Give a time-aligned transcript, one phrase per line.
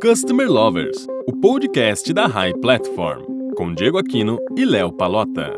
[0.00, 3.24] Customer Lovers, o podcast da High Platform,
[3.56, 5.52] com Diego Aquino e Léo Palota.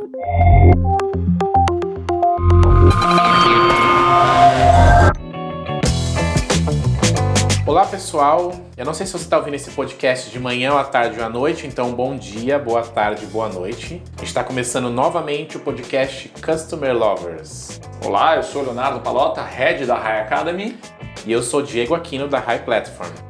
[7.67, 10.85] Olá pessoal, eu não sei se você está ouvindo esse podcast de manhã, ou à
[10.85, 14.03] tarde ou à noite, então bom dia, boa tarde, boa noite.
[14.23, 17.79] Está começando novamente o podcast Customer Lovers.
[18.03, 20.79] Olá, eu sou Leonardo Palota, Head da High Academy.
[21.27, 23.26] E eu sou Diego Aquino da High Platform.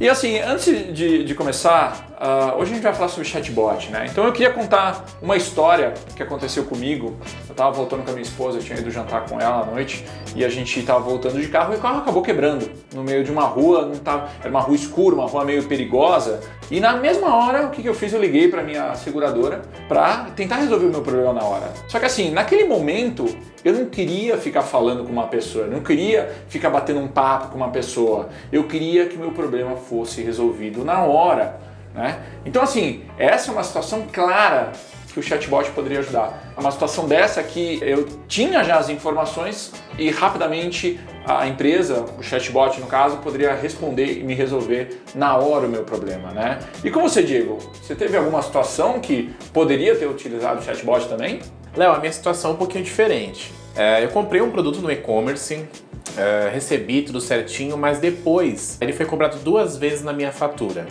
[0.00, 4.06] E assim, antes de, de começar, uh, hoje a gente vai falar sobre chatbot, né?
[4.10, 7.16] Então eu queria contar uma história que aconteceu comigo.
[7.48, 10.04] Eu estava voltando com a minha esposa, eu tinha ido jantar com ela à noite
[10.36, 13.32] e a gente estava voltando de carro e o carro acabou quebrando no meio de
[13.32, 16.40] uma rua, não tava, era uma rua escura, uma rua meio perigosa.
[16.70, 18.12] E na mesma hora, o que, que eu fiz?
[18.12, 21.72] Eu liguei para minha seguradora para tentar resolver o meu problema na hora.
[21.88, 23.26] Só que assim, naquele momento,
[23.64, 27.48] eu não queria ficar falando com uma pessoa, eu não queria ficar batendo um papo
[27.48, 28.28] com uma pessoa.
[28.52, 31.69] Eu queria que meu problema fosse resolvido na hora.
[31.94, 32.22] Né?
[32.44, 34.72] Então, assim, essa é uma situação clara
[35.12, 36.52] que o chatbot poderia ajudar.
[36.56, 42.22] É uma situação dessa que eu tinha já as informações e rapidamente a empresa, o
[42.22, 46.58] chatbot no caso, poderia responder e me resolver na hora o meu problema, né?
[46.82, 51.40] E com você, Diego, você teve alguma situação que poderia ter utilizado o chatbot também?
[51.76, 53.52] Léo, a minha situação é um pouquinho diferente.
[53.76, 55.64] É, eu comprei um produto no e-commerce,
[56.16, 60.86] é, recebi tudo certinho, mas depois ele foi cobrado duas vezes na minha fatura.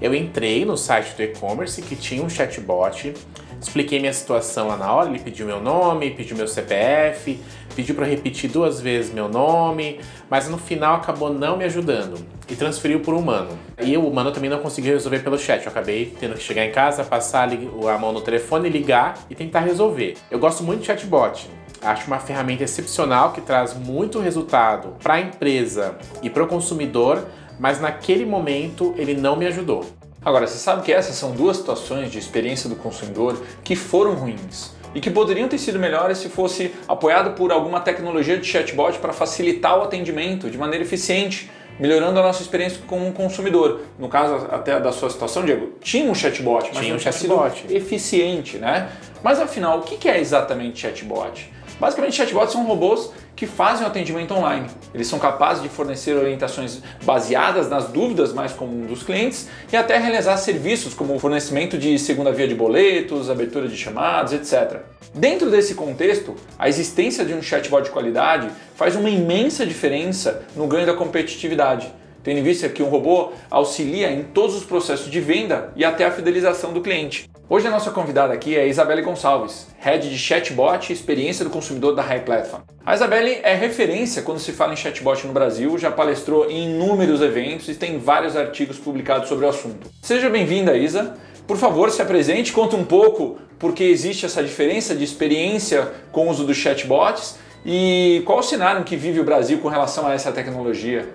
[0.00, 3.14] Eu entrei no site do e-commerce que tinha um chatbot,
[3.60, 7.40] expliquei minha situação lá na hora, ele pediu meu nome, pediu meu CPF,
[7.74, 12.54] pediu para repetir duas vezes meu nome, mas no final acabou não me ajudando e
[12.54, 13.58] transferiu por um humano.
[13.80, 15.64] E o humano também não conseguiu resolver pelo chat.
[15.64, 19.60] Eu acabei tendo que chegar em casa, passar a mão no telefone, ligar e tentar
[19.60, 20.16] resolver.
[20.30, 21.48] Eu gosto muito de chatbot.
[21.82, 27.26] Acho uma ferramenta excepcional que traz muito resultado para a empresa e para o consumidor,
[27.58, 29.84] mas naquele momento ele não me ajudou.
[30.24, 34.74] Agora, você sabe que essas são duas situações de experiência do consumidor que foram ruins
[34.92, 39.12] e que poderiam ter sido melhores se fosse apoiado por alguma tecnologia de chatbot para
[39.12, 43.82] facilitar o atendimento de maneira eficiente, melhorando a nossa experiência como consumidor.
[43.98, 47.66] No caso até da sua situação, Diego, tinha um chatbot, mas tinha um um chatbot
[47.70, 48.88] eficiente, né?
[49.22, 51.52] Mas afinal, o que é exatamente chatbot?
[51.78, 54.66] Basicamente, chatbots são robôs que fazem o atendimento online.
[54.94, 59.98] Eles são capazes de fornecer orientações baseadas nas dúvidas mais comuns dos clientes e até
[59.98, 64.80] realizar serviços como o fornecimento de segunda via de boletos, abertura de chamadas, etc.
[65.14, 70.66] Dentro desse contexto, a existência de um chatbot de qualidade faz uma imensa diferença no
[70.66, 71.92] ganho da competitividade
[72.26, 76.04] tendo em vista que um robô auxilia em todos os processos de venda e até
[76.04, 77.30] a fidelização do cliente.
[77.48, 81.94] Hoje a nossa convidada aqui é Isabelle Gonçalves, Head de Chatbot e Experiência do Consumidor
[81.94, 82.62] da High Platform.
[82.84, 87.22] A Isabelle é referência quando se fala em chatbot no Brasil, já palestrou em inúmeros
[87.22, 89.88] eventos e tem vários artigos publicados sobre o assunto.
[90.02, 91.14] Seja bem-vinda, Isa.
[91.46, 96.26] Por favor, se apresente, conta um pouco por que existe essa diferença de experiência com
[96.26, 100.14] o uso dos chatbots e qual o cenário que vive o Brasil com relação a
[100.14, 101.08] essa tecnologia.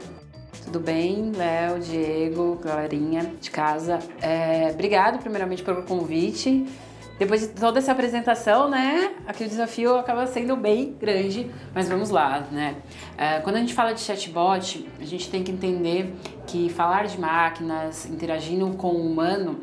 [0.72, 4.00] Tudo bem, Léo, Diego, galerinha de casa.
[4.22, 6.66] É, obrigado primeiramente pelo convite.
[7.20, 12.10] Depois de toda essa apresentação, né, aqui o desafio acaba sendo bem grande, mas vamos
[12.10, 12.78] lá, né.
[13.18, 16.16] É, quando a gente fala de chatbot, a gente tem que entender
[16.48, 19.60] que falar de máquinas interagindo com o humano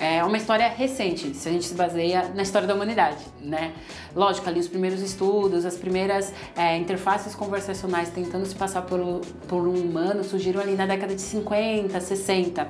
[0.00, 3.74] é uma história recente, se a gente se baseia na história da humanidade, né?
[4.16, 9.68] Lógico, ali os primeiros estudos, as primeiras é, interfaces conversacionais tentando se passar por, por
[9.68, 12.68] um humano surgiram ali na década de 50, 60.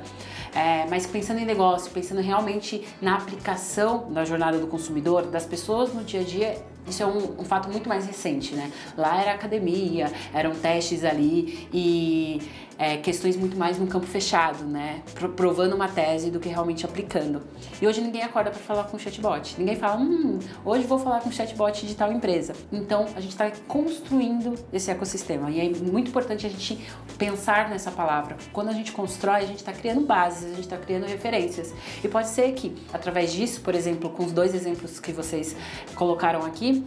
[0.53, 5.95] É, mas pensando em negócio, pensando realmente na aplicação da jornada do consumidor, das pessoas
[5.95, 8.73] no dia a dia, isso é um, um, fato muito mais recente, né?
[8.97, 12.43] Lá era academia, eram testes ali e
[12.81, 15.03] é, questões muito mais no campo fechado, né?
[15.37, 17.43] Provando uma tese do que realmente aplicando.
[17.79, 19.57] E hoje ninguém acorda para falar com chatbot.
[19.59, 22.55] Ninguém fala, hum, hoje vou falar com chatbot de tal empresa.
[22.73, 26.83] Então a gente está construindo esse ecossistema e é muito importante a gente
[27.19, 28.39] pensar nessa palavra.
[28.51, 31.75] Quando a gente constrói, a gente está criando bases, a gente está criando referências.
[32.03, 35.55] E pode ser que através disso, por exemplo, com os dois exemplos que vocês
[35.95, 36.83] colocaram aqui,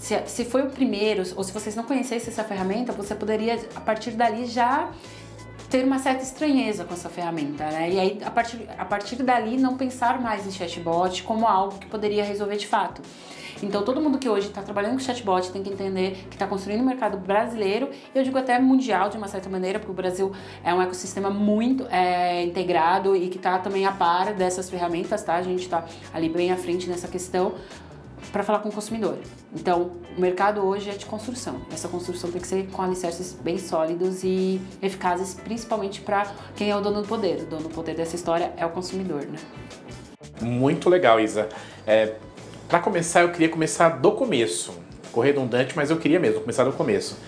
[0.00, 3.80] se, se foi o primeiro, ou se vocês não conhecessem essa ferramenta, você poderia, a
[3.80, 4.90] partir dali, já
[5.70, 7.90] ter uma certa estranheza com essa ferramenta, né?
[7.90, 11.86] E aí, a partir, a partir dali, não pensar mais em chatbot como algo que
[11.86, 13.00] poderia resolver de fato.
[13.62, 16.80] Então, todo mundo que hoje está trabalhando com chatbot tem que entender que está construindo
[16.80, 20.32] um mercado brasileiro, eu digo até mundial de uma certa maneira, porque o Brasil
[20.64, 25.36] é um ecossistema muito é, integrado e que está também a par dessas ferramentas, tá?
[25.36, 27.54] A gente está ali bem à frente nessa questão
[28.32, 29.18] para falar com o consumidor.
[29.52, 31.60] Então, o mercado hoje é de construção.
[31.72, 36.76] Essa construção tem que ser com alicerces bem sólidos e eficazes, principalmente para quem é
[36.76, 37.42] o dono do poder.
[37.42, 39.38] O dono do poder dessa história é o consumidor, né?
[40.40, 41.48] Muito legal, Isa.
[41.86, 42.14] É,
[42.68, 44.72] para começar, eu queria começar do começo.
[45.02, 47.18] Ficou redundante, mas eu queria mesmo começar do começo.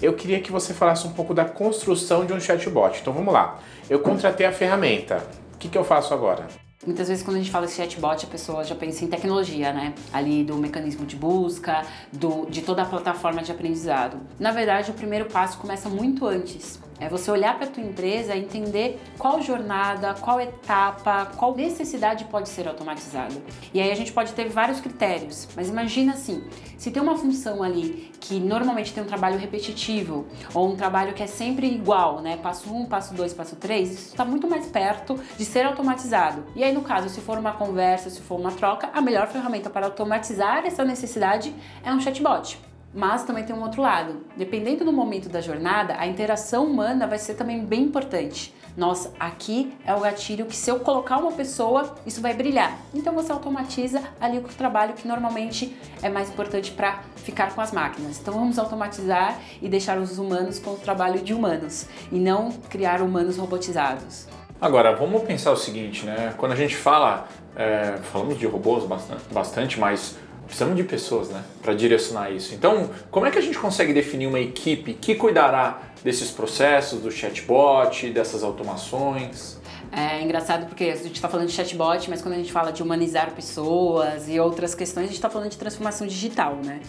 [0.00, 2.98] Eu queria que você falasse um pouco da construção de um chatbot.
[3.00, 3.58] Então vamos lá.
[3.88, 5.26] Eu contratei a ferramenta.
[5.54, 6.46] O que, que eu faço agora?
[6.86, 9.92] Muitas vezes quando a gente fala de chatbot, a pessoa já pensa em tecnologia, né?
[10.12, 14.20] Ali do mecanismo de busca, do, de toda a plataforma de aprendizado.
[14.38, 16.85] Na verdade, o primeiro passo começa muito antes.
[16.98, 22.48] É você olhar para a tua empresa entender qual jornada, qual etapa, qual necessidade pode
[22.48, 23.34] ser automatizada.
[23.72, 26.44] E aí a gente pode ter vários critérios, mas imagina assim,
[26.78, 31.22] se tem uma função ali que normalmente tem um trabalho repetitivo ou um trabalho que
[31.22, 32.36] é sempre igual, né?
[32.38, 36.44] Passo 1, um, passo 2, passo 3, isso está muito mais perto de ser automatizado.
[36.56, 39.68] E aí no caso, se for uma conversa, se for uma troca, a melhor ferramenta
[39.68, 41.54] para automatizar essa necessidade
[41.84, 42.65] é um chatbot.
[42.96, 44.22] Mas também tem um outro lado.
[44.38, 48.54] Dependendo do momento da jornada, a interação humana vai ser também bem importante.
[48.74, 52.78] Nossa, aqui é o gatilho que se eu colocar uma pessoa, isso vai brilhar.
[52.94, 57.70] Então você automatiza ali o trabalho que normalmente é mais importante para ficar com as
[57.70, 58.18] máquinas.
[58.18, 63.02] Então vamos automatizar e deixar os humanos com o trabalho de humanos e não criar
[63.02, 64.26] humanos robotizados.
[64.58, 66.32] Agora, vamos pensar o seguinte, né?
[66.38, 70.16] Quando a gente fala, é, falamos de robôs bastante, bastante mas
[70.46, 72.54] precisamos de pessoas, né, para direcionar isso.
[72.54, 77.10] Então, como é que a gente consegue definir uma equipe que cuidará desses processos, do
[77.10, 79.58] chatbot, dessas automações?
[79.92, 82.82] É engraçado porque a gente está falando de chatbot, mas quando a gente fala de
[82.82, 86.80] humanizar pessoas e outras questões, a gente está falando de transformação digital, né?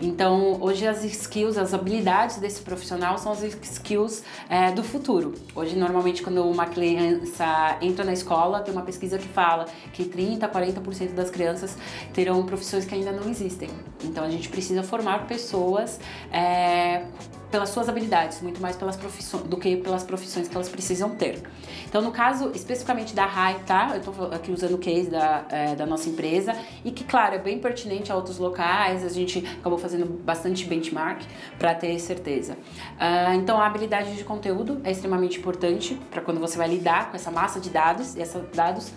[0.00, 5.34] Então, hoje as skills, as habilidades desse profissional são as skills é, do futuro.
[5.54, 10.46] Hoje, normalmente, quando uma criança entra na escola, tem uma pesquisa que fala que 30%
[10.66, 11.76] 40% das crianças
[12.12, 13.68] terão profissões que ainda não existem.
[14.04, 16.00] Então, a gente precisa formar pessoas
[16.32, 17.04] é,
[17.50, 21.42] pelas suas habilidades, muito mais pelas profissões do que pelas profissões que elas precisam ter.
[21.88, 23.90] Então, no caso especificamente da RAI, tá?
[23.92, 26.54] Eu estou aqui usando o case da, é, da nossa empresa
[26.84, 31.22] e que, claro, é bem pertinente a outros locais, a gente acabou fazendo bastante benchmark
[31.58, 32.54] para ter certeza.
[32.54, 37.16] Uh, então, a habilidade de conteúdo é extremamente importante para quando você vai lidar com
[37.16, 38.92] essa massa de dados e esses dados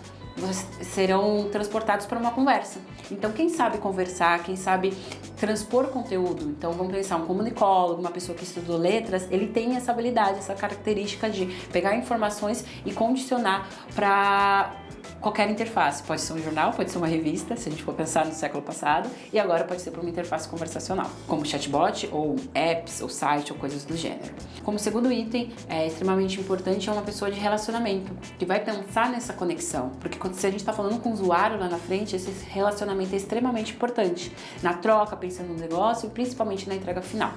[0.82, 2.80] serão transportados para uma conversa.
[3.10, 4.92] Então, quem sabe conversar, quem sabe
[5.36, 6.44] transpor conteúdo.
[6.50, 10.54] Então, vamos pensar um comunicólogo, uma pessoa que estudou letras, ele tem essa habilidade, essa
[10.54, 14.74] característica de pegar informações e condicionar para
[15.20, 16.02] qualquer interface.
[16.02, 18.62] Pode ser um jornal, pode ser uma revista, se a gente for pensar no século
[18.62, 23.52] passado, e agora pode ser para uma interface conversacional, como chatbot ou apps ou site
[23.52, 24.32] ou coisas do gênero.
[24.64, 29.32] Como segundo item, é extremamente importante é uma pessoa de relacionamento, que vai pensar nessa
[29.32, 32.30] conexão, porque quando se a gente está falando com o usuário lá na frente, esse
[32.48, 34.32] relacionamento é extremamente importante
[34.62, 37.32] na troca, pensando no negócio e principalmente na entrega final.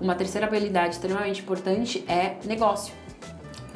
[0.00, 2.94] Uma terceira habilidade extremamente importante é negócio.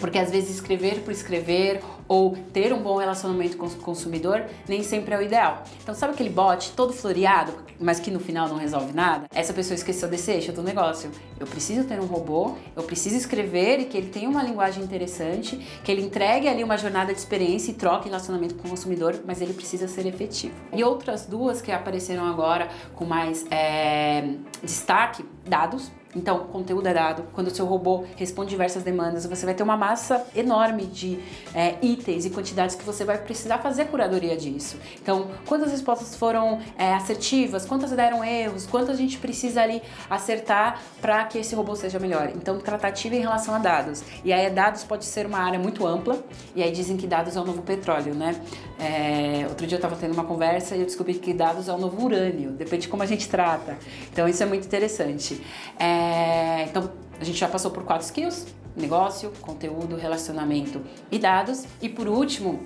[0.02, 4.82] Porque às vezes escrever por escrever ou ter um bom relacionamento com o consumidor nem
[4.82, 5.62] sempre é o ideal.
[5.80, 9.26] Então, sabe aquele bot todo floreado, mas que no final não resolve nada?
[9.32, 11.08] Essa pessoa esqueceu desse eixo do negócio.
[11.38, 15.56] Eu preciso ter um robô, eu preciso escrever e que ele tenha uma linguagem interessante,
[15.84, 19.40] que ele entregue ali uma jornada de experiência e troque relacionamento com o consumidor, mas
[19.40, 20.54] ele precisa ser efetivo.
[20.72, 24.34] E outras duas que apareceram agora com mais é,
[24.64, 27.24] destaque, dados então, conteúdo é dado.
[27.32, 31.18] Quando o seu robô responde diversas demandas, você vai ter uma massa enorme de
[31.54, 34.76] é, itens e quantidades que você vai precisar fazer curadoria disso.
[35.00, 40.82] Então, quantas respostas foram é, assertivas, quantas deram erros, quanto a gente precisa ali acertar
[41.00, 42.30] para que esse robô seja melhor.
[42.34, 44.02] Então, tratativa em relação a dados.
[44.22, 46.22] E aí, dados pode ser uma área muito ampla,
[46.54, 48.38] e aí dizem que dados é o novo petróleo, né?
[48.78, 51.78] É, outro dia eu estava tendo uma conversa e eu descobri que dados é o
[51.78, 53.78] novo urânio, depende de como a gente trata.
[54.12, 55.40] Então, isso é muito interessante.
[55.78, 56.90] É, é, então,
[57.20, 60.80] a gente já passou por quatro skills: negócio, conteúdo, relacionamento
[61.10, 61.64] e dados.
[61.80, 62.60] E por último,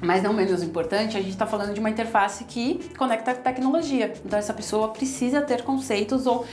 [0.00, 4.12] mas não menos importante, a gente está falando de uma interface que conecta a tecnologia.
[4.24, 6.44] Então essa pessoa precisa ter conceitos ou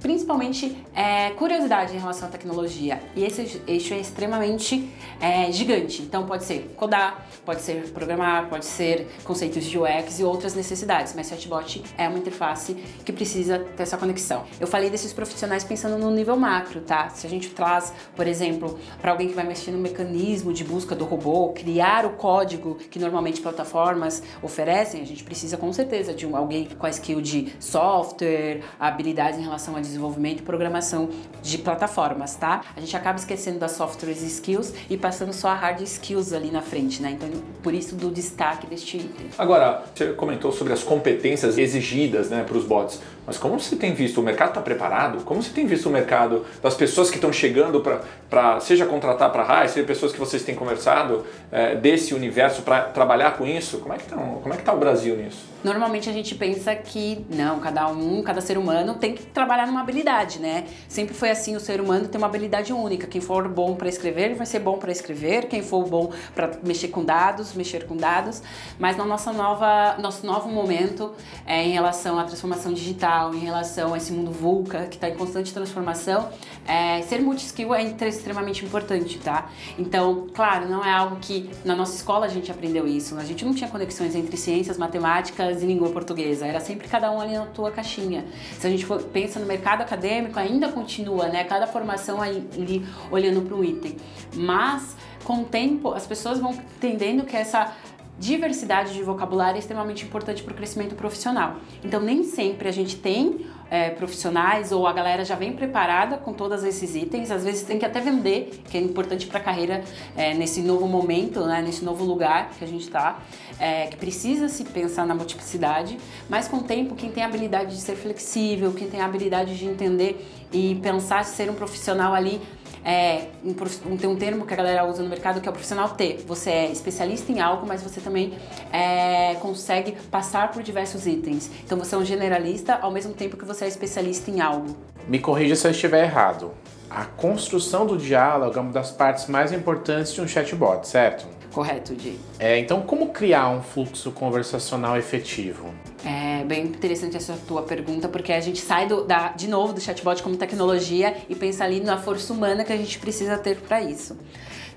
[0.00, 3.00] principalmente é, curiosidade em relação à tecnologia.
[3.14, 4.88] E esse eixo é extremamente
[5.20, 6.02] é, gigante.
[6.02, 11.14] Então pode ser codar, pode ser programar, pode ser conceitos de UX e outras necessidades.
[11.14, 12.74] Mas chatbot é uma interface
[13.04, 14.44] que precisa ter essa conexão.
[14.60, 17.08] Eu falei desses profissionais pensando no nível macro, tá?
[17.10, 20.94] Se a gente traz, por exemplo, para alguém que vai mexer no mecanismo de busca
[20.94, 26.26] do robô, criar o código que normalmente plataformas oferecem, a gente precisa com certeza de
[26.26, 31.10] um, alguém com a skill de software, habilidades em relação a desenvolvimento e programação
[31.42, 32.62] de plataformas, tá?
[32.76, 36.62] A gente acaba esquecendo das softwares skills e passando só a hard skills ali na
[36.62, 37.10] frente, né?
[37.10, 37.28] Então,
[37.62, 39.26] por isso do destaque deste item.
[39.36, 43.00] Agora, você comentou sobre as competências exigidas né, para os bots.
[43.28, 45.22] Mas como você tem visto, o mercado está preparado?
[45.22, 47.84] Como você tem visto o mercado das pessoas que estão chegando
[48.30, 52.62] para, seja contratar para a RAI, seja pessoas que vocês têm conversado é, desse universo
[52.62, 53.80] para trabalhar com isso?
[53.80, 55.44] Como é que está é tá o Brasil nisso?
[55.62, 59.80] Normalmente a gente pensa que não, cada um, cada ser humano tem que trabalhar numa
[59.80, 60.64] habilidade, né?
[60.88, 63.06] Sempre foi assim, o ser humano tem uma habilidade única.
[63.06, 65.48] Quem for bom para escrever, vai ser bom para escrever.
[65.48, 68.42] Quem for bom para mexer com dados, mexer com dados.
[68.78, 71.12] Mas na nossa nova, nosso novo momento
[71.44, 75.08] é, em relação à transformação digital digital, em relação a esse mundo VUCA que está
[75.08, 76.28] em constante transformação,
[76.66, 79.50] é, ser multi-skill é extremamente importante, tá?
[79.78, 83.16] Então, claro, não é algo que na nossa escola a gente aprendeu isso.
[83.16, 86.46] A gente não tinha conexões entre ciências, matemáticas e língua portuguesa.
[86.46, 88.24] Era sempre cada um ali na tua caixinha.
[88.58, 91.44] Se a gente for, pensa no mercado acadêmico, ainda continua, né?
[91.44, 93.96] Cada formação ali olhando para um item.
[94.34, 97.72] Mas com o tempo, as pessoas vão entendendo que essa
[98.18, 101.56] diversidade de vocabulário é extremamente importante para o crescimento profissional.
[101.84, 106.32] Então, nem sempre a gente tem é, profissionais ou a galera já vem preparada com
[106.32, 107.30] todos esses itens.
[107.30, 109.84] Às vezes tem que até vender, que é importante para a carreira
[110.16, 113.20] é, nesse novo momento, né, nesse novo lugar que a gente está,
[113.58, 115.98] é, que precisa se pensar na multiplicidade.
[116.28, 119.56] Mas com o tempo, quem tem a habilidade de ser flexível, quem tem a habilidade
[119.56, 122.40] de entender e pensar ser um profissional ali
[122.88, 125.90] é, um, tem um termo que a galera usa no mercado que é o profissional
[125.90, 126.20] T.
[126.26, 128.32] Você é especialista em algo, mas você também
[128.72, 131.50] é, consegue passar por diversos itens.
[131.66, 134.74] Então você é um generalista ao mesmo tempo que você é especialista em algo.
[135.06, 136.52] Me corrija se eu estiver errado.
[136.88, 141.26] A construção do diálogo é uma das partes mais importantes de um chatbot, certo?
[141.58, 142.16] Correto, Di.
[142.38, 145.74] É, então, como criar um fluxo conversacional efetivo?
[146.04, 149.80] É bem interessante essa tua pergunta, porque a gente sai do, da, de novo do
[149.80, 153.82] chatbot como tecnologia e pensa ali na força humana que a gente precisa ter para
[153.82, 154.16] isso.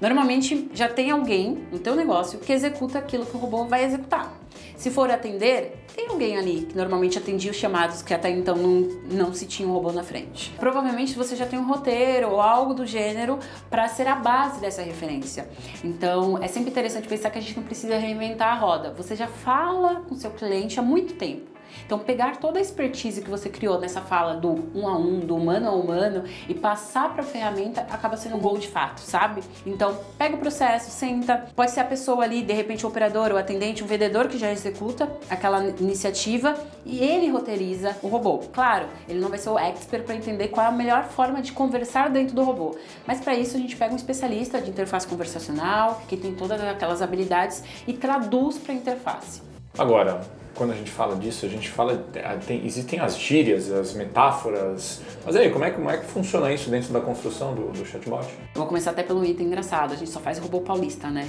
[0.01, 4.40] Normalmente já tem alguém no teu negócio que executa aquilo que o robô vai executar.
[4.81, 8.79] Se for atender, tem alguém ali que normalmente atendia os chamados que até então não,
[9.11, 10.51] não se tinha um robô na frente.
[10.57, 13.38] Provavelmente você já tem um roteiro ou algo do gênero
[13.69, 15.47] para ser a base dessa referência.
[15.83, 18.91] Então é sempre interessante pensar que a gente não precisa reinventar a roda.
[18.97, 21.51] Você já fala com seu cliente há muito tempo.
[21.85, 25.35] Então, pegar toda a expertise que você criou nessa fala do um a um, do
[25.35, 29.41] humano a humano e passar para a ferramenta acaba sendo um gol de fato, sabe?
[29.65, 31.47] Então, pega o processo, senta.
[31.55, 34.51] Pode ser a pessoa ali, de repente, o operador, o atendente, um vendedor que já
[34.51, 38.39] executa aquela iniciativa e ele roteiriza o robô.
[38.51, 41.51] Claro, ele não vai ser o expert para entender qual é a melhor forma de
[41.51, 42.75] conversar dentro do robô,
[43.05, 47.01] mas para isso a gente pega um especialista de interface conversacional que tem todas aquelas
[47.01, 49.41] habilidades e traduz para a interface.
[49.77, 50.21] Agora,
[50.55, 52.05] quando a gente fala disso, a gente fala.
[52.13, 55.01] Eh, tem, existem as gírias, as metáforas.
[55.25, 58.27] Mas aí, como é, como é que funciona isso dentro da construção do, do chatbot?
[58.55, 61.27] Vou começar até pelo item engraçado: a gente só faz robô paulista, né?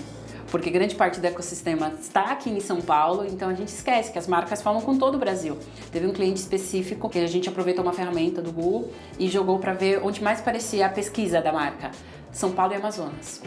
[0.51, 4.19] Porque grande parte do ecossistema está aqui em São Paulo, então a gente esquece que
[4.19, 5.57] as marcas falam com todo o Brasil.
[5.91, 9.73] Teve um cliente específico que a gente aproveitou uma ferramenta do Google e jogou para
[9.73, 11.91] ver onde mais parecia a pesquisa da marca:
[12.31, 13.41] São Paulo e Amazonas.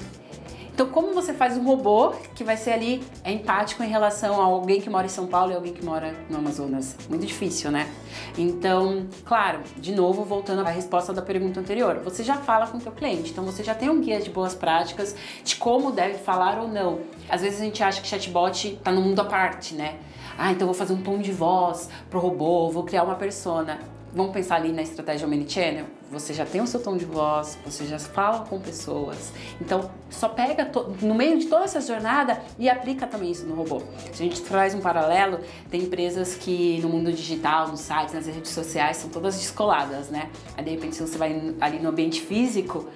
[0.75, 4.43] Então, como você faz um robô que vai ser ali é empático em relação a
[4.43, 6.97] alguém que mora em São Paulo e alguém que mora no Amazonas?
[7.07, 7.89] Muito difícil, né?
[8.37, 12.81] Então, claro, de novo, voltando à resposta da pergunta anterior, você já fala com o
[12.81, 15.15] teu cliente, então você já tem um guia de boas práticas
[15.45, 16.99] de como deve falar ou não.
[17.29, 19.95] Às vezes a gente acha que chatbot está no mundo à parte, né?
[20.37, 23.79] Ah, então vou fazer um tom de voz pro robô, vou criar uma persona
[24.15, 27.85] vamos pensar ali na estratégia Omnichannel, você já tem o seu tom de voz, você
[27.85, 29.33] já fala com pessoas.
[29.59, 33.81] Então, só pega no meio de toda essa jornada e aplica também isso no robô.
[34.13, 38.25] Se a gente traz um paralelo, tem empresas que no mundo digital, nos sites, nas
[38.25, 40.29] redes sociais, são todas descoladas, né?
[40.55, 42.87] Aí, de repente, se você vai ali no ambiente físico,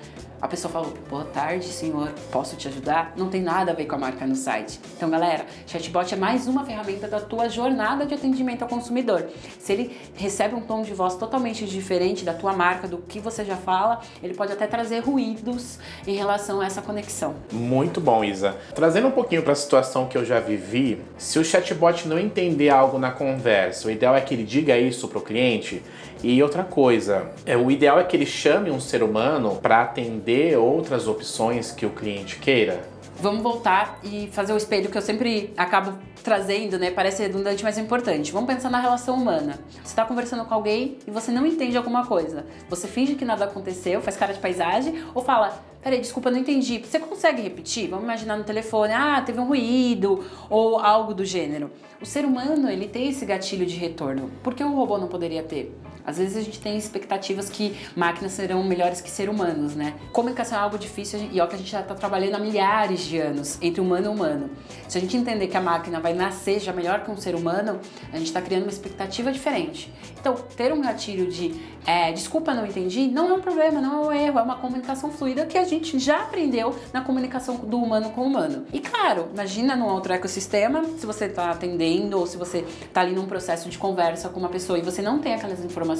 [0.41, 3.13] a pessoa falou, boa tarde, senhor, posso te ajudar?
[3.17, 4.79] Não tem nada a ver com a marca no site.
[4.95, 9.27] Então, galera, chatbot é mais uma ferramenta da tua jornada de atendimento ao consumidor.
[9.59, 13.43] Se ele recebe um tom de voz totalmente diferente da tua marca, do que você
[13.43, 15.77] já fala, ele pode até trazer ruídos
[16.07, 17.35] em relação a essa conexão.
[17.51, 18.55] Muito bom, Isa.
[18.73, 22.69] Trazendo um pouquinho para a situação que eu já vivi, se o chatbot não entender
[22.69, 25.83] algo na conversa, o ideal é que ele diga isso para o cliente.
[26.21, 30.28] E outra coisa, é, o ideal é que ele chame um ser humano para atender
[30.57, 32.81] outras opções que o cliente queira.
[33.21, 36.89] Vamos voltar e fazer o espelho que eu sempre acabo trazendo, né?
[36.89, 38.31] Parece redundante, mas é importante.
[38.31, 39.59] Vamos pensar na relação humana.
[39.71, 42.45] Você está conversando com alguém e você não entende alguma coisa.
[42.69, 46.79] Você finge que nada aconteceu, faz cara de paisagem ou fala: Peraí, desculpa, não entendi.
[46.79, 47.89] Você consegue repetir?
[47.89, 51.71] Vamos imaginar no telefone: Ah, teve um ruído ou algo do gênero.
[52.01, 54.31] O ser humano, ele tem esse gatilho de retorno.
[54.41, 55.77] Por que o robô não poderia ter?
[56.09, 59.93] Às vezes a gente tem expectativas que máquinas serão melhores que seres humanos, né?
[60.11, 63.19] Comunicação é algo difícil e o que a gente já está trabalhando há milhares de
[63.19, 64.49] anos entre humano e humano.
[64.87, 67.79] Se a gente entender que a máquina vai nascer já melhor que um ser humano,
[68.11, 69.93] a gente está criando uma expectativa diferente.
[70.19, 71.53] Então, ter um gatilho de
[71.85, 75.11] é, desculpa, não entendi, não é um problema, não é um erro, é uma comunicação
[75.11, 78.65] fluida que a gente já aprendeu na comunicação do humano com o humano.
[78.71, 83.13] E claro, imagina num outro ecossistema, se você está atendendo ou se você está ali
[83.13, 85.98] num processo de conversa com uma pessoa e você não tem aquelas informações,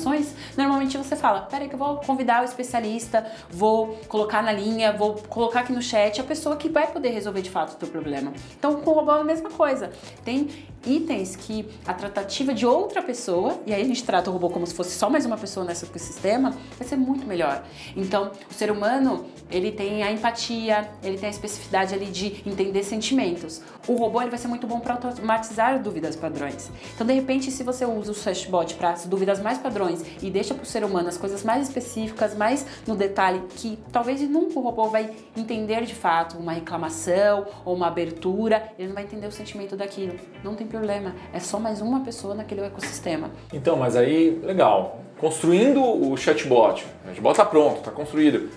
[0.57, 5.15] normalmente você fala: peraí, que eu vou convidar o especialista, vou colocar na linha, vou
[5.29, 8.33] colocar aqui no chat a pessoa que vai poder resolver de fato o teu problema.
[8.57, 9.91] Então, com o robô é a mesma coisa.
[10.23, 10.49] Tem
[10.85, 14.65] itens que a tratativa de outra pessoa, e aí a gente trata o robô como
[14.65, 17.63] se fosse só mais uma pessoa nesse ecossistema, vai ser muito melhor.
[17.95, 22.83] Então, o ser humano, ele tem a empatia, ele tem a especificidade ali de entender
[22.83, 23.61] sentimentos.
[23.87, 26.71] O robô ele vai ser muito bom para automatizar dúvidas padrões.
[26.93, 30.53] Então, de repente, se você usa o chatbot para as dúvidas mais padrões e deixa
[30.53, 34.61] para o ser humano as coisas mais específicas, mais no detalhe, que talvez nunca o
[34.61, 39.31] robô vai entender de fato uma reclamação ou uma abertura, ele não vai entender o
[39.31, 40.15] sentimento daquilo.
[40.43, 43.31] Não tem problema, é só mais uma pessoa naquele ecossistema.
[43.51, 45.01] Então, mas aí, legal.
[45.19, 48.49] Construindo o chatbot, o chatbot está pronto, está construído.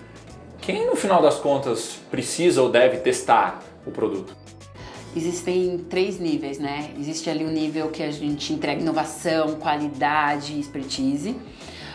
[0.61, 4.33] Quem no final das contas precisa ou deve testar o produto?
[5.15, 6.91] Existem três níveis, né?
[6.97, 11.35] Existe ali o um nível que a gente entrega inovação, qualidade, expertise.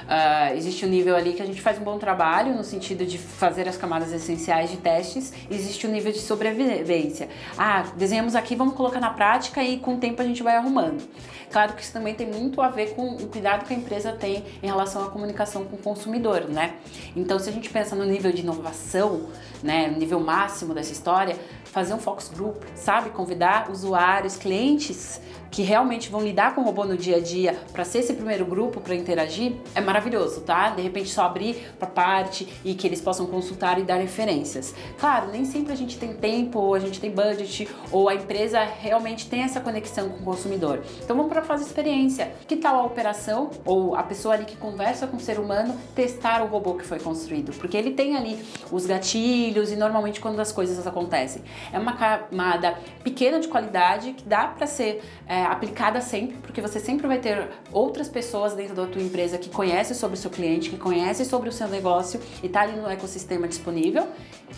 [0.08, 3.18] Uh, existe um nível ali que a gente faz um bom trabalho no sentido de
[3.18, 5.34] fazer as camadas essenciais de testes.
[5.50, 7.28] Existe um nível de sobrevivência.
[7.58, 11.06] Ah, desenhamos aqui, vamos colocar na prática e com o tempo a gente vai arrumando.
[11.50, 14.44] Claro que isso também tem muito a ver com o cuidado que a empresa tem
[14.62, 16.74] em relação à comunicação com o consumidor, né?
[17.14, 19.28] Então, se a gente pensa no nível de inovação,
[19.62, 21.36] né, nível máximo dessa história,
[21.68, 23.10] fazer um focus group, sabe?
[23.10, 25.20] Convidar usuários, clientes
[25.50, 28.44] que realmente vão lidar com o robô no dia a dia para ser esse primeiro
[28.44, 30.70] grupo para interagir, é maravilhoso, tá?
[30.70, 34.74] De repente só abrir para parte e que eles possam consultar e dar referências.
[34.98, 38.62] Claro, nem sempre a gente tem tempo, ou a gente tem budget, ou a empresa
[38.62, 40.82] realmente tem essa conexão com o consumidor.
[41.02, 42.32] Então vamos para a fase experiência.
[42.46, 46.42] Que tal a operação ou a pessoa ali que conversa com o ser humano testar
[46.42, 47.52] o robô que foi construído?
[47.58, 48.38] Porque ele tem ali
[48.70, 51.42] os gatilhos e normalmente quando as coisas acontecem.
[51.72, 56.80] É uma camada pequena de qualidade que dá para ser é, aplicada sempre, porque você
[56.80, 60.70] sempre vai ter outras pessoas dentro da tua empresa que conhecem sobre o seu cliente,
[60.70, 64.06] que conhecem sobre o seu negócio e tá ali no ecossistema disponível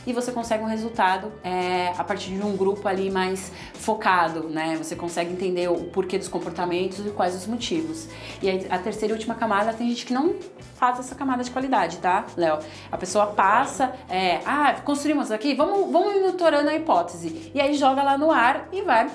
[0.06, 4.76] e você consegue um resultado é, a partir de um grupo ali mais focado, né?
[4.76, 8.08] Você consegue entender o porquê dos comportamentos e quais os motivos.
[8.42, 10.34] E aí, a terceira e última camada tem gente que não
[10.76, 12.58] faz essa camada de qualidade, tá, Léo?
[12.90, 17.50] A pessoa passa, é, ah, construímos aqui, vamos, vamos monitorando a hipótese.
[17.54, 19.10] E aí joga lá no ar e vai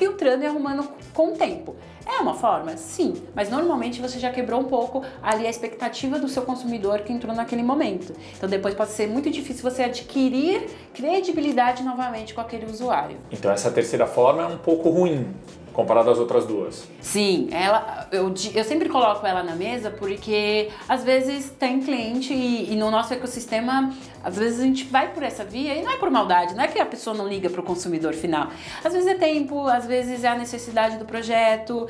[0.00, 1.76] filtrando e arrumando com o tempo.
[2.06, 2.74] É uma forma?
[2.78, 7.12] Sim, mas normalmente você já quebrou um pouco ali a expectativa do seu consumidor que
[7.12, 8.14] entrou naquele momento.
[8.34, 13.18] Então depois pode ser muito difícil você adquirir credibilidade novamente com aquele usuário.
[13.30, 15.34] Então essa terceira forma é um pouco ruim,
[15.80, 16.86] comparado às outras duas.
[17.00, 22.72] Sim, ela, eu, eu sempre coloco ela na mesa porque às vezes tem cliente e,
[22.72, 25.96] e, no nosso ecossistema, às vezes a gente vai por essa via e não é
[25.96, 28.48] por maldade, não é que a pessoa não liga para o consumidor final.
[28.84, 31.88] Às vezes é tempo, às vezes é a necessidade do projeto.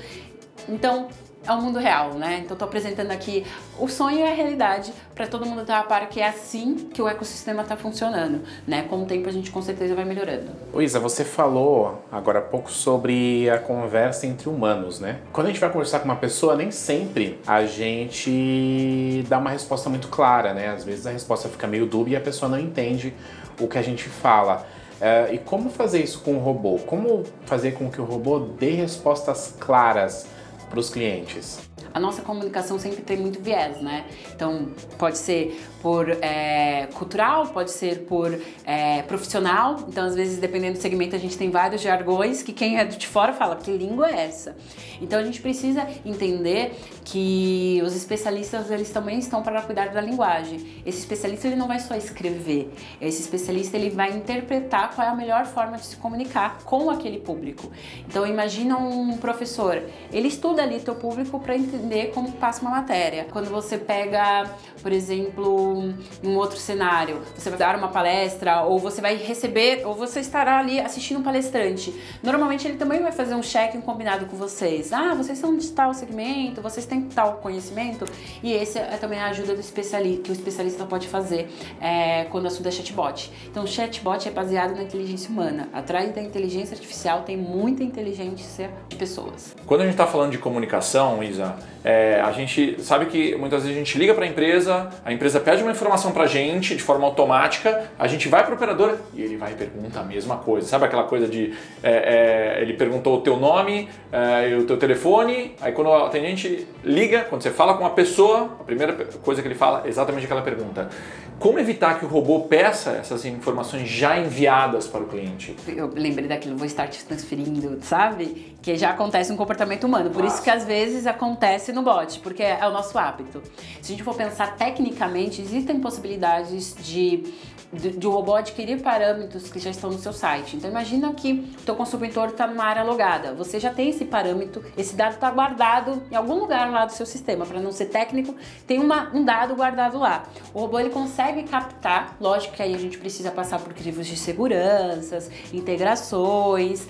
[0.68, 1.08] Então,
[1.46, 2.40] é o mundo real, né?
[2.44, 3.46] Então estou apresentando aqui
[3.78, 7.00] o sonho e a realidade para todo mundo estar a par que é assim que
[7.00, 8.82] o ecossistema está funcionando, né?
[8.82, 10.50] Com o tempo a gente com certeza vai melhorando.
[10.72, 15.20] Luísa, você falou agora há pouco sobre a conversa entre humanos, né?
[15.32, 19.88] Quando a gente vai conversar com uma pessoa, nem sempre a gente dá uma resposta
[19.88, 20.68] muito clara, né?
[20.68, 23.14] Às vezes a resposta fica meio dúbia e a pessoa não entende
[23.58, 24.66] o que a gente fala.
[25.00, 26.78] Uh, e como fazer isso com o robô?
[26.80, 30.26] Como fazer com que o robô dê respostas claras
[30.70, 31.68] para os clientes?
[31.92, 34.04] A nossa comunicação sempre tem muito viés, né?
[34.32, 39.76] Então, pode ser por é, cultural, pode ser por é, profissional.
[39.88, 43.06] Então, às vezes, dependendo do segmento, a gente tem vários jargões que quem é de
[43.08, 44.56] fora fala, que língua é essa?
[45.00, 50.82] Então, a gente precisa entender que os especialistas, eles também estão para cuidar da linguagem.
[50.86, 52.72] Esse especialista, ele não vai só escrever.
[53.00, 57.18] Esse especialista, ele vai interpretar qual é a melhor forma de se comunicar com aquele
[57.18, 57.72] público.
[58.06, 63.26] Então, imagina um professor, ele estuda ali teu público para entender como passa uma matéria.
[63.30, 64.50] Quando você pega,
[64.82, 65.92] por exemplo,
[66.22, 67.20] um, outro cenário.
[67.36, 71.22] Você vai dar uma palestra, ou você vai receber, ou você estará ali assistindo um
[71.22, 71.94] palestrante.
[72.22, 74.92] Normalmente ele também vai fazer um check-in combinado com vocês.
[74.92, 78.04] Ah, vocês são de tal segmento, vocês têm tal conhecimento.
[78.42, 82.44] E esse é também a ajuda do especialista, que o especialista pode fazer é, quando
[82.44, 83.30] o assunto é chatbot.
[83.50, 85.68] Então, chatbot é baseado na inteligência humana.
[85.72, 89.54] Atrás da inteligência artificial tem muita inteligência de pessoas.
[89.66, 93.74] Quando a gente está falando de comunicação, Isa, É, a gente sabe que muitas vezes
[93.74, 96.82] a gente liga para a empresa, a empresa pede uma informação para a gente de
[96.82, 100.36] forma automática, a gente vai para o operador e ele vai e pergunta a mesma
[100.36, 100.68] coisa.
[100.68, 104.76] Sabe aquela coisa de é, é, ele perguntou o teu nome é, e o teu
[104.76, 109.40] telefone, aí quando o atendente liga, quando você fala com uma pessoa, a primeira coisa
[109.40, 110.90] que ele fala é exatamente aquela pergunta.
[111.38, 115.56] Como evitar que o robô peça essas informações já enviadas para o cliente?
[115.66, 118.54] Eu lembrei daquilo, vou estar te transferindo, sabe?
[118.60, 120.10] Que já acontece no comportamento humano.
[120.10, 123.42] Por isso que às vezes acontece no bot, porque é o nosso hábito.
[123.80, 127.24] Se a gente for pensar tecnicamente, existem possibilidades de
[127.72, 130.56] de, o robô adquirir parâmetros que já estão no seu site.
[130.56, 134.64] Então imagina que o teu consumidor está numa área logada, você já tem esse parâmetro,
[134.76, 138.34] esse dado está guardado em algum lugar lá do seu sistema, para não ser técnico,
[138.66, 140.24] tem uma, um dado guardado lá.
[140.52, 144.16] O robô ele consegue captar, lógico que aí a gente precisa passar por crivos de
[144.16, 146.88] seguranças, integrações,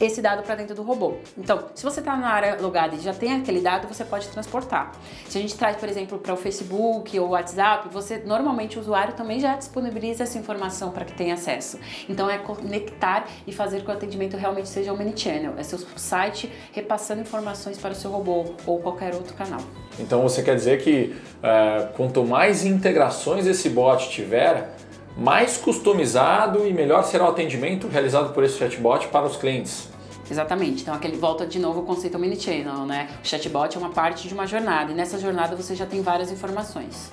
[0.00, 1.14] esse dado para dentro do robô.
[1.36, 4.92] Então, se você está na área logada e já tem aquele dado, você pode transportar.
[5.28, 9.14] Se a gente traz, por exemplo, para o Facebook ou WhatsApp, você normalmente o usuário
[9.14, 11.78] também já disponibiliza essa informação para que tenha acesso.
[12.08, 15.54] Então, é conectar e fazer com que o atendimento realmente seja omnichannel.
[15.56, 19.60] É seu site repassando informações para o seu robô ou qualquer outro canal.
[19.98, 24.74] Então, você quer dizer que uh, quanto mais integrações esse bot tiver,
[25.16, 29.88] mais customizado e melhor será o atendimento realizado por esse chatbot para os clientes.
[30.30, 30.82] Exatamente.
[30.82, 33.08] Então, aquele volta de novo o conceito omnichannel, né?
[33.22, 36.30] O chatbot é uma parte de uma jornada e nessa jornada você já tem várias
[36.32, 37.12] informações.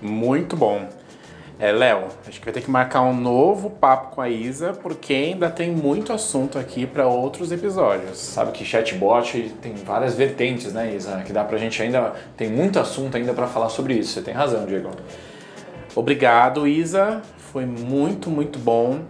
[0.00, 0.88] Muito bom.
[1.58, 5.12] É, Léo, acho que vai ter que marcar um novo papo com a Isa, porque
[5.12, 8.18] ainda tem muito assunto aqui para outros episódios.
[8.18, 11.22] Sabe que chatbot tem várias vertentes, né, Isa?
[11.24, 12.14] Que dá pra gente ainda.
[12.36, 14.14] Tem muito assunto ainda para falar sobre isso.
[14.14, 14.90] Você tem razão, Diego.
[15.94, 17.20] Obrigado, Isa.
[17.52, 19.02] Foi muito, muito bom.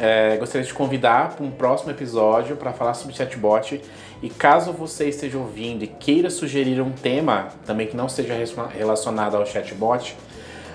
[0.00, 3.80] É, gostaria de te convidar para um próximo episódio para falar sobre chatbot.
[4.22, 8.34] E caso você esteja ouvindo e queira sugerir um tema também que não seja
[8.74, 10.16] relacionado ao chatbot,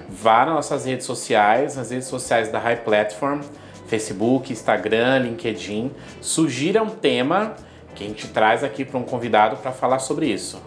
[0.08, 3.41] vá nas nossas redes sociais, nas redes sociais da High Platform,
[3.88, 5.91] Facebook, Instagram, LinkedIn.
[6.22, 7.56] Sugira um tema
[7.96, 10.62] que a gente traz aqui para um convidado para falar sobre isso.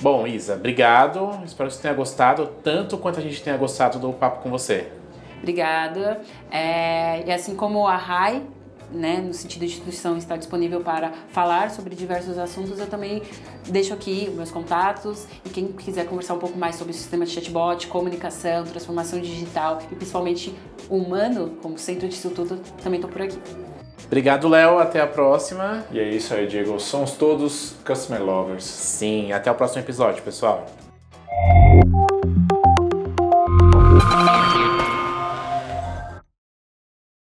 [0.00, 1.40] Bom, Isa, obrigado.
[1.44, 4.88] Espero que você tenha gostado, tanto quanto a gente tenha gostado do papo com você.
[5.38, 6.20] Obrigada.
[6.50, 8.42] É, e assim como a RAI,
[8.90, 13.22] né, no sentido de instituição, está disponível para falar sobre diversos assuntos, eu também
[13.68, 17.32] deixo aqui meus contatos e quem quiser conversar um pouco mais sobre o sistema de
[17.32, 20.54] chatbot, comunicação, transformação digital e principalmente
[20.88, 23.38] humano como centro de tudo, também estou por aqui.
[24.06, 24.78] Obrigado, Léo.
[24.78, 25.84] Até a próxima.
[25.90, 26.78] E é isso aí, Diego.
[26.78, 28.64] Somos todos customer lovers.
[28.64, 30.66] Sim, até o próximo episódio, pessoal.